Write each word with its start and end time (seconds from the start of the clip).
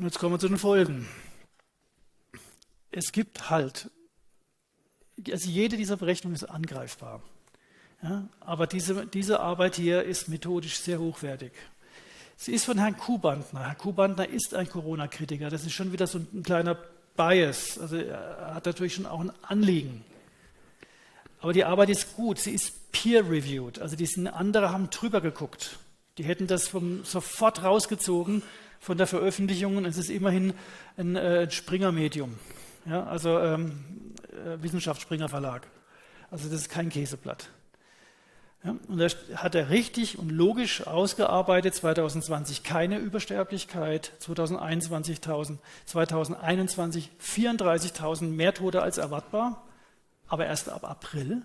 Und 0.00 0.06
jetzt 0.06 0.18
kommen 0.18 0.32
wir 0.32 0.38
zu 0.38 0.48
den 0.48 0.56
Folgen. 0.56 1.06
Es 2.90 3.12
gibt 3.12 3.50
halt, 3.50 3.90
also 5.30 5.50
jede 5.50 5.76
dieser 5.76 5.98
Berechnungen 5.98 6.34
ist 6.34 6.44
angreifbar. 6.44 7.22
Ja, 8.02 8.26
aber 8.40 8.66
diese, 8.66 9.04
diese 9.04 9.40
Arbeit 9.40 9.76
hier 9.76 10.02
ist 10.04 10.28
methodisch 10.28 10.78
sehr 10.78 11.00
hochwertig. 11.00 11.52
Sie 12.38 12.52
ist 12.52 12.64
von 12.64 12.78
Herrn 12.78 12.96
Kubantner. 12.96 13.66
Herr 13.66 13.74
Kubantner 13.74 14.26
ist 14.26 14.54
ein 14.54 14.70
Corona-Kritiker. 14.70 15.50
Das 15.50 15.66
ist 15.66 15.74
schon 15.74 15.92
wieder 15.92 16.06
so 16.06 16.16
ein 16.16 16.42
kleiner 16.44 16.78
Bias. 17.14 17.78
Also 17.78 17.96
er 17.96 18.54
hat 18.54 18.64
natürlich 18.64 18.94
schon 18.94 19.04
auch 19.04 19.20
ein 19.20 19.32
Anliegen. 19.42 20.02
Aber 21.42 21.52
die 21.52 21.66
Arbeit 21.66 21.90
ist 21.90 22.16
gut. 22.16 22.38
Sie 22.38 22.52
ist 22.52 22.90
peer-reviewed. 22.92 23.78
Also 23.78 23.96
die 23.96 24.08
andere 24.28 24.72
haben 24.72 24.88
drüber 24.88 25.20
geguckt. 25.20 25.78
Die 26.16 26.24
hätten 26.24 26.46
das 26.46 26.68
vom, 26.68 27.04
sofort 27.04 27.62
rausgezogen 27.62 28.42
von 28.80 28.98
der 28.98 29.06
Veröffentlichung. 29.06 29.84
Es 29.84 29.98
ist 29.98 30.10
immerhin 30.10 30.54
ein 30.96 31.14
äh, 31.14 31.48
Springer-Medium. 31.48 32.36
Ja, 32.86 33.04
also 33.04 33.38
ähm, 33.38 33.84
äh, 34.32 34.60
Wissenschaftsspringer 34.62 35.28
Verlag. 35.28 35.68
Also 36.30 36.48
das 36.48 36.62
ist 36.62 36.70
kein 36.70 36.88
Käseblatt. 36.88 37.50
Ja, 38.64 38.74
und 38.88 38.98
da 38.98 39.06
hat 39.36 39.54
er 39.54 39.70
richtig 39.70 40.18
und 40.18 40.30
logisch 40.30 40.86
ausgearbeitet, 40.86 41.74
2020 41.74 42.62
keine 42.62 42.98
Übersterblichkeit, 42.98 44.12
2021 44.18 45.20
2021 45.22 47.10
34.000 47.22 48.24
mehr 48.24 48.52
Tote 48.52 48.82
als 48.82 48.98
erwartbar, 48.98 49.66
aber 50.28 50.46
erst 50.46 50.68
ab 50.68 50.84
April. 50.84 51.42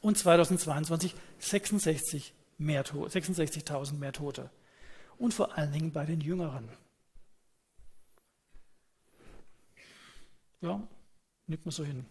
Und 0.00 0.16
2022 0.16 1.14
66.000 1.40 2.32
mehr, 2.58 2.84
66 3.08 3.64
mehr 3.98 4.12
Tote. 4.12 4.50
Und 5.18 5.34
vor 5.34 5.56
allen 5.56 5.72
Dingen 5.72 5.92
bei 5.92 6.04
den 6.04 6.20
Jüngeren. 6.20 6.68
Ja, 10.60 10.82
nimmt 11.46 11.64
man 11.66 11.72
so 11.72 11.84
hin. 11.84 12.06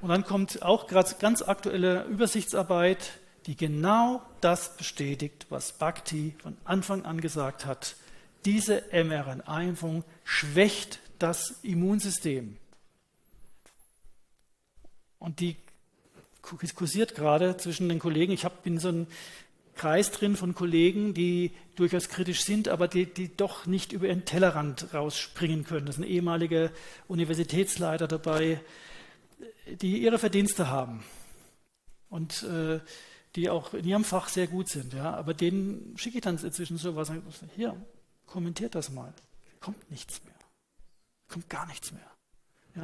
Und 0.00 0.08
dann 0.08 0.24
kommt 0.24 0.62
auch 0.62 0.88
gerade 0.88 1.14
ganz 1.20 1.42
aktuelle 1.42 2.04
Übersichtsarbeit, 2.04 3.20
die 3.46 3.56
genau 3.56 4.22
das 4.40 4.76
bestätigt, 4.76 5.46
was 5.48 5.72
Bhakti 5.78 6.34
von 6.42 6.56
Anfang 6.64 7.04
an 7.04 7.20
gesagt 7.20 7.66
hat. 7.66 7.94
Diese 8.44 8.82
mRNA-Impfung 8.92 10.02
schwächt 10.24 10.98
das 11.20 11.60
Immunsystem. 11.62 12.56
Und 15.20 15.38
die 15.38 15.56
kursiert 16.42 17.14
gerade 17.14 17.56
zwischen 17.56 17.88
den 17.88 18.00
Kollegen. 18.00 18.32
Ich 18.32 18.44
bin 18.64 18.80
so 18.80 18.88
ein 18.88 19.06
Kreis 19.74 20.10
drin 20.10 20.36
von 20.36 20.54
Kollegen, 20.54 21.14
die 21.14 21.52
durchaus 21.76 22.08
kritisch 22.08 22.44
sind, 22.44 22.68
aber 22.68 22.88
die, 22.88 23.06
die 23.06 23.34
doch 23.34 23.66
nicht 23.66 23.92
über 23.92 24.06
ihren 24.06 24.24
Tellerrand 24.24 24.92
rausspringen 24.92 25.64
können. 25.64 25.86
Das 25.86 25.96
sind 25.96 26.04
ehemalige 26.04 26.70
Universitätsleiter 27.08 28.06
dabei, 28.06 28.60
die 29.66 30.02
ihre 30.02 30.18
Verdienste 30.18 30.68
haben 30.68 31.02
und 32.10 32.42
äh, 32.42 32.80
die 33.34 33.48
auch 33.48 33.72
in 33.72 33.86
ihrem 33.86 34.04
Fach 34.04 34.28
sehr 34.28 34.46
gut 34.46 34.68
sind. 34.68 34.92
Ja? 34.92 35.14
Aber 35.14 35.34
denen 35.34 35.96
schicke 35.96 36.18
ich 36.18 36.22
dann 36.22 36.38
inzwischen 36.38 36.76
so 36.76 36.94
was. 36.96 37.10
Hier, 37.56 37.74
kommentiert 38.26 38.74
das 38.74 38.90
mal. 38.90 39.12
Kommt 39.60 39.90
nichts 39.90 40.22
mehr. 40.24 40.34
Kommt 41.28 41.48
gar 41.48 41.66
nichts 41.66 41.92
mehr. 41.92 42.10
Ja? 42.76 42.82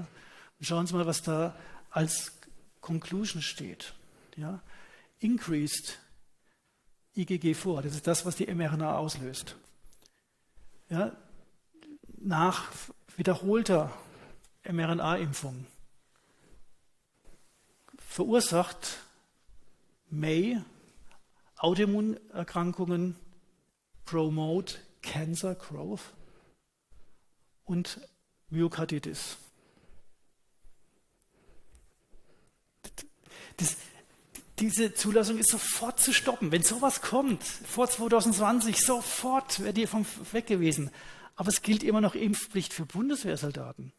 Und 0.59 0.67
schauen 0.67 0.87
Sie 0.87 0.95
mal, 0.95 1.07
was 1.07 1.23
da 1.23 1.55
als 1.91 2.33
Conclusion 2.81 3.43
steht. 3.43 3.93
Ja? 4.37 4.63
Increased 5.21 5.99
IgG4, 7.19 7.83
das 7.83 7.95
ist 7.95 8.07
das, 8.07 8.25
was 8.25 8.37
die 8.37 8.47
mRNA 8.47 8.97
auslöst. 8.97 9.57
Ja? 10.89 11.13
Nach 12.19 12.71
wiederholter 13.17 13.93
mRNA-Impfung 14.65 15.67
verursacht 17.99 18.99
May 20.11 20.61
Autoimmunerkrankungen, 21.59 23.17
promote 24.05 24.79
cancer 25.03 25.57
growth 25.57 26.15
und 27.65 28.01
Myokarditis. 28.49 29.37
Das, 33.57 33.77
diese 34.61 34.95
Zulassung 34.95 35.39
ist 35.39 35.51
sofort 35.51 36.01
zu 36.01 36.13
stoppen. 36.13 36.53
Wenn 36.53 36.63
sowas 36.63 37.01
kommt, 37.01 37.43
vor 37.43 37.89
2020, 37.89 38.81
sofort 38.81 39.61
wäre 39.61 39.73
die 39.73 39.87
vom 39.87 40.07
weg 40.33 40.47
gewesen. 40.47 40.91
Aber 41.37 41.49
es 41.49 41.63
gilt 41.63 41.83
immer 41.83 42.01
noch 42.01 42.15
Impfpflicht 42.15 42.73
für 42.73 42.87
Bundeswehrsoldaten. 42.87 43.93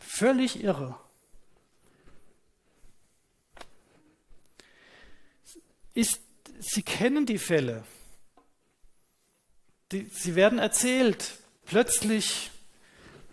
Völlig 0.00 0.62
irre. 0.62 0.98
ist, 5.94 6.20
sie 6.58 6.82
kennen 6.82 7.26
die 7.26 7.38
Fälle. 7.38 7.84
Die, 9.92 10.06
sie 10.10 10.34
werden 10.34 10.58
erzählt. 10.58 11.38
Plötzlich 11.64 12.50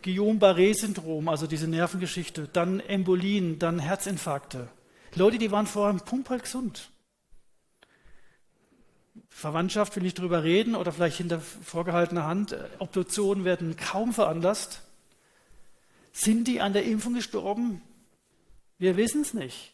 Guillaume-Barré-Syndrom, 0.03 1.27
also 1.27 1.47
diese 1.47 1.67
Nervengeschichte, 1.67 2.47
dann 2.51 2.79
Embolien, 2.79 3.59
dann 3.59 3.79
Herzinfarkte. 3.79 4.69
Leute, 5.15 5.37
die 5.37 5.51
waren 5.51 5.67
vorher 5.67 5.99
pumperl 5.99 6.39
gesund. 6.39 6.91
Verwandtschaft 9.29 9.95
will 9.95 10.03
nicht 10.03 10.19
drüber 10.19 10.43
reden 10.43 10.75
oder 10.75 10.91
vielleicht 10.91 11.17
hinter 11.17 11.39
vorgehaltener 11.39 12.25
Hand. 12.25 12.55
Obduktionen 12.79 13.45
werden 13.45 13.77
kaum 13.77 14.13
veranlasst. 14.13 14.81
Sind 16.11 16.47
die 16.47 16.59
an 16.61 16.73
der 16.73 16.83
Impfung 16.83 17.13
gestorben? 17.13 17.81
Wir 18.77 18.97
wissen 18.97 19.21
es 19.21 19.33
nicht. 19.33 19.73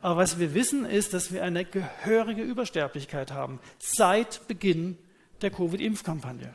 Aber 0.00 0.18
was 0.18 0.38
wir 0.38 0.52
wissen 0.52 0.84
ist, 0.84 1.14
dass 1.14 1.32
wir 1.32 1.42
eine 1.42 1.64
gehörige 1.64 2.42
Übersterblichkeit 2.42 3.32
haben 3.32 3.58
seit 3.78 4.46
Beginn 4.48 4.98
der 5.40 5.50
Covid-Impfkampagne. 5.50 6.52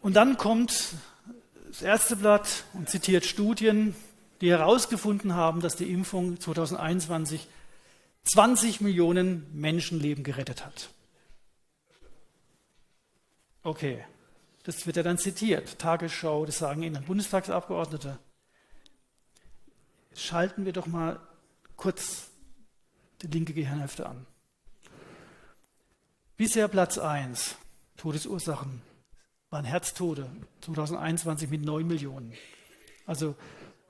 Und 0.00 0.14
dann 0.14 0.36
kommt 0.36 0.94
das 1.66 1.82
erste 1.82 2.14
Blatt 2.14 2.64
und 2.72 2.88
zitiert 2.88 3.26
Studien, 3.26 3.96
die 4.40 4.50
herausgefunden 4.50 5.34
haben, 5.34 5.60
dass 5.60 5.76
die 5.76 5.90
Impfung 5.90 6.40
2021 6.40 7.48
20 8.24 8.80
Millionen 8.80 9.46
Menschenleben 9.58 10.22
gerettet 10.22 10.64
hat. 10.64 10.90
Okay, 13.62 14.04
das 14.64 14.86
wird 14.86 14.96
ja 14.96 15.02
dann 15.02 15.18
zitiert. 15.18 15.78
Tagesschau, 15.78 16.44
das 16.44 16.58
sagen 16.58 16.82
Ihnen 16.82 17.04
Bundestagsabgeordnete 17.04 18.18
schalten 20.18 20.64
wir 20.64 20.72
doch 20.72 20.86
mal 20.86 21.20
kurz 21.76 22.28
die 23.22 23.28
linke 23.28 23.54
Gehirnhälfte 23.54 24.06
an. 24.06 24.26
Bisher 26.36 26.68
Platz 26.68 26.98
1, 26.98 27.56
Todesursachen, 27.96 28.82
waren 29.50 29.64
Herztode 29.64 30.28
2021 30.60 31.48
mit 31.50 31.62
9 31.62 31.86
Millionen. 31.86 32.32
Also 33.06 33.34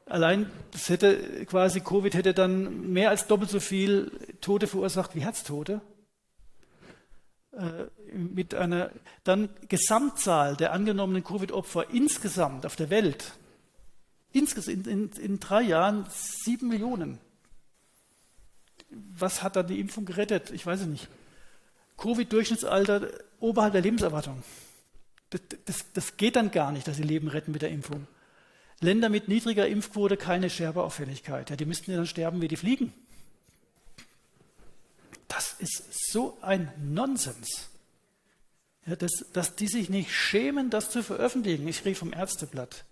allein 0.08 0.50
das 0.72 0.88
hätte 0.88 1.46
quasi 1.46 1.80
Covid 1.80 2.14
hätte 2.14 2.34
dann 2.34 2.92
mehr 2.92 3.10
als 3.10 3.26
doppelt 3.26 3.50
so 3.50 3.60
viel 3.60 4.10
Tote 4.40 4.66
verursacht 4.66 5.14
wie 5.14 5.20
Herztote. 5.20 5.80
Äh, 7.52 7.84
mit 8.12 8.54
einer 8.54 8.90
dann 9.24 9.48
Gesamtzahl 9.68 10.56
der 10.56 10.72
angenommenen 10.72 11.24
Covid-Opfer 11.24 11.90
insgesamt 11.90 12.64
auf 12.64 12.76
der 12.76 12.90
Welt 12.90 13.32
Insgesamt 14.32 14.86
in, 14.86 15.10
in, 15.14 15.22
in 15.22 15.40
drei 15.40 15.62
Jahren 15.62 16.06
sieben 16.10 16.68
Millionen. 16.68 17.18
Was 18.90 19.42
hat 19.42 19.56
dann 19.56 19.66
die 19.66 19.80
Impfung 19.80 20.04
gerettet? 20.04 20.50
Ich 20.50 20.66
weiß 20.66 20.80
es 20.80 20.86
nicht. 20.86 21.08
Covid-Durchschnittsalter 21.96 23.08
oberhalb 23.40 23.72
der 23.72 23.82
Lebenserwartung. 23.82 24.42
Das, 25.30 25.40
das, 25.64 25.84
das, 25.92 26.16
geht 26.16 26.36
dann 26.36 26.50
gar 26.50 26.72
nicht, 26.72 26.88
dass 26.88 26.96
sie 26.96 27.02
Leben 27.02 27.28
retten 27.28 27.52
mit 27.52 27.62
der 27.62 27.70
Impfung. 27.70 28.06
Länder 28.80 29.08
mit 29.08 29.28
niedriger 29.28 29.66
Impfquote 29.66 30.16
keine 30.16 30.50
Scherbeauffälligkeit. 30.50 31.50
Ja, 31.50 31.56
die 31.56 31.64
müssten 31.64 31.90
ja 31.90 31.96
dann 31.96 32.06
sterben 32.06 32.40
wie 32.40 32.48
die 32.48 32.56
Fliegen. 32.56 32.92
Das 35.26 35.54
ist 35.58 36.10
so 36.10 36.38
ein 36.40 36.72
Nonsens. 36.78 37.68
Ja, 38.86 38.96
dass, 38.96 39.26
dass 39.32 39.56
die 39.56 39.66
sich 39.66 39.90
nicht 39.90 40.12
schämen, 40.12 40.70
das 40.70 40.90
zu 40.90 41.02
veröffentlichen. 41.02 41.68
Ich 41.68 41.84
rede 41.84 41.96
vom 41.96 42.12
Ärzteblatt. 42.12 42.84